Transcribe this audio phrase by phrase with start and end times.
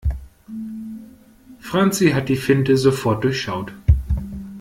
[1.59, 3.71] Franzi hat die Finte sofort durchschaut.